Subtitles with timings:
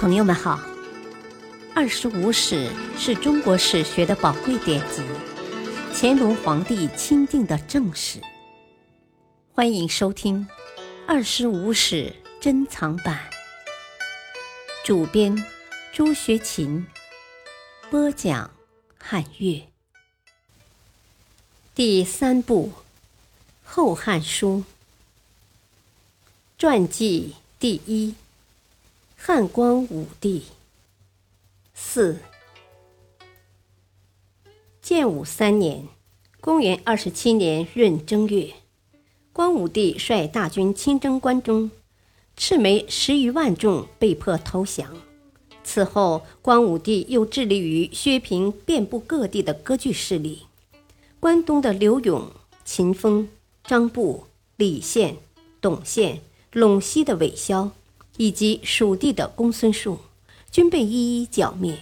[0.00, 0.56] 朋友们好，
[1.74, 5.02] 《二十五史》是中国史学的宝贵典籍，
[5.92, 8.18] 乾隆皇帝钦定的正史。
[9.52, 10.48] 欢迎收听
[11.06, 13.28] 《二十五史珍藏版》，
[14.86, 15.36] 主编
[15.92, 16.86] 朱学勤，
[17.90, 18.50] 播讲
[18.98, 19.68] 汉乐。
[21.74, 22.72] 第三部
[23.70, 24.64] 《后汉书》
[26.56, 28.14] 传记第一。
[29.22, 30.44] 汉光武帝。
[31.74, 32.16] 四，
[34.80, 35.86] 建武三年，
[36.40, 38.54] 公元二十七年闰正月，
[39.34, 41.70] 光武帝率大军亲征关中，
[42.34, 44.96] 赤眉十余万众被迫投降。
[45.62, 50.46] 此后，光武帝又致力于削平遍布各地的割据势力。
[51.20, 52.30] 关东的刘永、
[52.64, 53.28] 秦风、
[53.62, 54.24] 张布、
[54.56, 55.18] 李宪、
[55.60, 56.22] 董宪、
[56.54, 57.72] 陇西的韦骁。
[58.20, 59.98] 以及蜀地的公孙述，
[60.50, 61.78] 均被一一剿灭。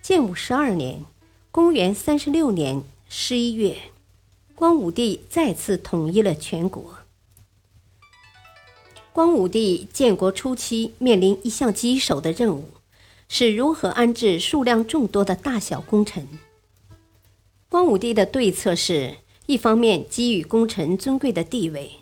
[0.00, 1.04] 建武十二年
[1.52, 3.76] （公元三十六年）十一月，
[4.54, 7.00] 光武帝再次统一了全国。
[9.12, 12.70] 光武帝建国初期面临一项棘手的任务，
[13.28, 16.26] 是如何安置数量众多的大小功臣。
[17.68, 21.96] 光武帝的对策是一方面给予功臣尊贵的地位，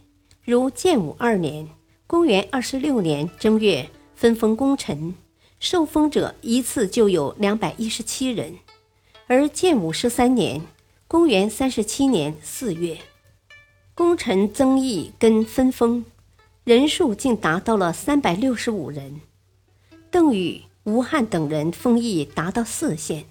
[0.45, 1.71] 如建武二年。
[2.09, 5.15] 公元二十六年正月，分封功臣，
[5.61, 8.55] 受封者一次就有两百一十七人；
[9.27, 10.63] 而建武十三年，
[11.07, 12.97] 公元三十七年四月，
[13.95, 16.07] 功臣增邑跟分封，
[16.65, 19.21] 人数竟达到了三百六十五人。
[20.11, 23.27] 邓禹、吴汉等人封邑达到四县，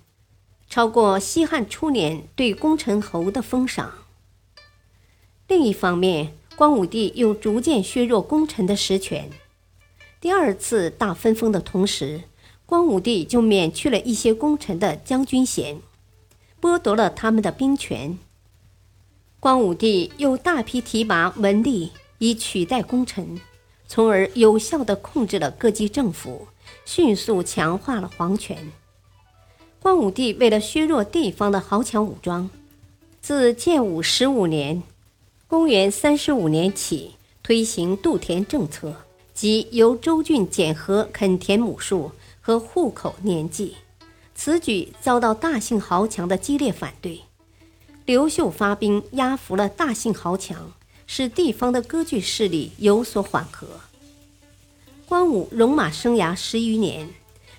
[0.69, 3.91] 超过西汉初年对功臣侯的封赏。
[5.47, 9.29] 另一方面，光武帝又逐渐削弱功臣的实权。
[10.19, 12.23] 第二次大分封的同时，
[12.65, 15.79] 光武帝就免去了一些功臣的将军衔，
[16.59, 18.17] 剥夺了他们的兵权。
[19.39, 23.39] 光武帝又大批提拔文吏以取代功臣，
[23.87, 26.47] 从而有效地控制了各级政府，
[26.85, 28.71] 迅速强化了皇权。
[29.79, 32.49] 光武帝为了削弱地方的豪强武装，
[33.21, 34.81] 自建武十五年。
[35.49, 38.93] 公元三十五年起，推行度田政策，
[39.33, 43.77] 即由州郡检核垦田亩数和户口年纪。
[44.35, 47.21] 此举遭到大姓豪强的激烈反对。
[48.05, 50.73] 刘秀发兵压服了大姓豪强，
[51.07, 53.67] 使地方的割据势力有所缓和。
[55.07, 57.09] 光武戎马生涯十余年，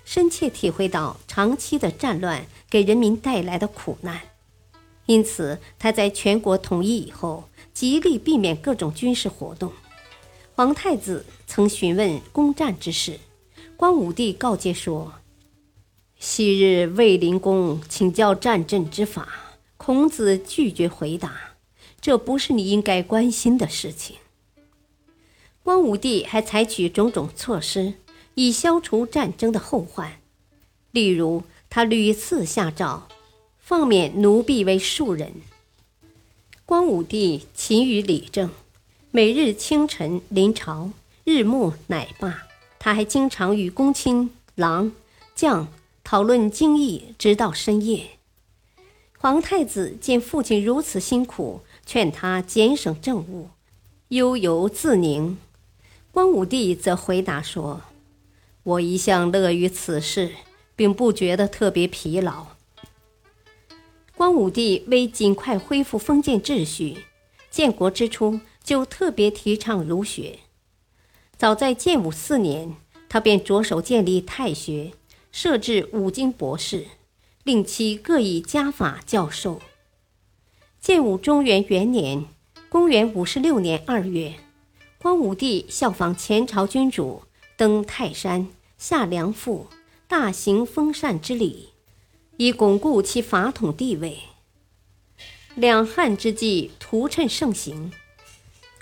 [0.05, 4.21] 深切体会到长期的战乱给人民带来的苦难，
[5.09, 7.49] 因此他在全国统一以后。
[7.71, 9.71] 极力避免各种军事活动。
[10.53, 13.21] 皇太子曾询问攻战之事，
[13.77, 15.13] 光武帝告诫说
[16.19, 21.55] ：“昔日卫灵公请教战阵之法，孔子拒绝回答，
[22.01, 24.17] 这不是你应该关心的事情。”
[25.63, 27.93] 光武帝还采取种种措施，
[28.33, 30.19] 以消除战争的后患。
[30.91, 33.07] 例如，他屡次下诏，
[33.69, 35.31] 放免奴婢为庶人。
[36.65, 38.49] 光武帝勤于理政，
[39.11, 40.89] 每日清晨临朝，
[41.23, 42.47] 日暮乃罢。
[42.79, 44.91] 他还经常与公卿、郎、
[45.35, 45.67] 将
[46.03, 48.17] 讨论经义，直到深夜。
[49.19, 53.49] 皇太子见父亲如此辛苦，劝他减省政务，
[54.07, 55.37] 悠游自宁。
[56.09, 57.81] 光武帝则回答说
[58.63, 60.31] ：“我一向乐于此事，
[60.75, 62.47] 并不觉得特别疲劳。”
[64.19, 67.05] 光武帝为尽快恢复封建秩序，
[67.49, 70.39] 建国之初就特别提倡儒学。
[71.37, 72.75] 早在建武四年，
[73.07, 74.91] 他便着手建立太学，
[75.31, 76.87] 设置五经博士，
[77.45, 79.61] 令其各以家法教授。
[80.81, 82.25] 建武中元元年
[82.67, 84.33] （公元五十六年二月），
[85.01, 87.23] 光武帝效仿前朝君主，
[87.55, 89.67] 登泰山，下梁父，
[90.09, 91.69] 大行封禅之礼。
[92.41, 94.17] 以巩固其法统地位。
[95.55, 97.91] 两汉之际，屠谶盛行，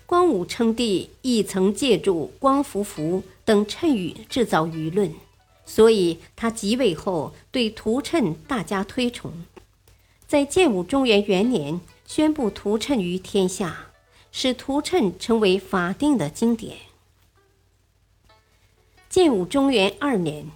[0.06, 5.12] 光武称帝亦曾借助光福符等谶语制造舆论，
[5.65, 9.33] 所以他即位后对屠谶大加推崇，
[10.27, 13.88] 在建武中元元年宣布屠谶于天下，
[14.31, 16.77] 使屠谶成为法定的经典。
[19.09, 20.51] 建武中元二年，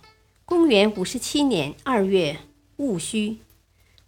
[0.45, 2.37] 公元五十七年二月。
[2.81, 3.37] 戊戌，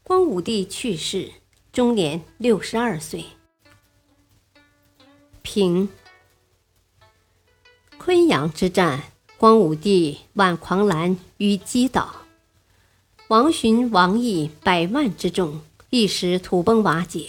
[0.02, 1.32] 光武帝去世，
[1.72, 3.26] 终年六十二岁。
[5.44, 5.90] 平
[8.00, 9.04] 昆阳之战，
[9.38, 12.24] 光武帝挽狂澜于击倒，
[13.28, 15.62] 王寻、王毅百万之众
[15.92, 17.28] 一时土崩瓦解，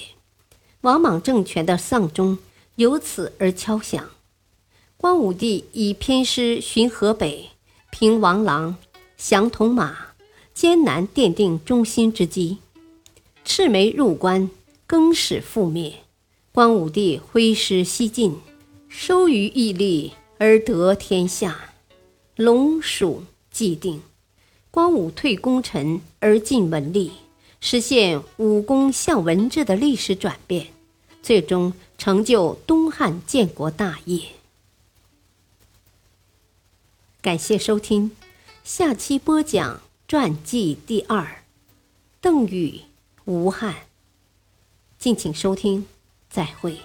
[0.81, 2.39] 王莽政权的丧钟
[2.77, 4.09] 由此而敲响。
[4.97, 7.51] 光武帝以偏师巡河北、
[7.91, 8.79] 平王郎、
[9.19, 10.14] 降铜马，
[10.55, 12.59] 艰难奠定中心之基。
[13.45, 14.49] 赤眉入关，
[14.87, 15.97] 更始覆灭。
[16.53, 18.37] 光武帝挥师西进，
[18.89, 21.75] 收于义利而得天下。
[22.37, 24.01] 龙蜀既定，
[24.71, 27.11] 光武退功臣而进文吏，
[27.61, 30.69] 实现武功向文治的历史转变，
[31.23, 34.21] 最终成就东汉建国大业。
[37.21, 38.13] 感谢收听，
[38.63, 39.81] 下期播讲
[40.17, 41.43] 传记第二，
[42.21, 42.83] 邓禹、
[43.25, 43.75] 吴汉。
[44.97, 45.89] 敬请收听，
[46.31, 46.79] 再会。